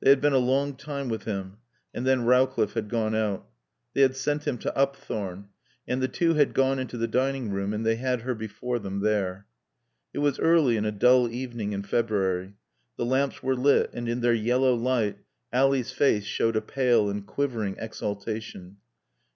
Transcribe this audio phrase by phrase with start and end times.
[0.00, 1.56] They had been a long time with him,
[1.94, 3.48] and then Rowcliffe had gone out.
[3.94, 5.48] They had sent him to Upthorne.
[5.88, 9.00] And the two had gone into the dining room and they had her before them
[9.00, 9.46] there.
[10.12, 12.52] It was early in a dull evening in February.
[12.98, 15.16] The lamps were lit and in their yellow light
[15.54, 18.76] Ally's face showed a pale and quivering exaltation.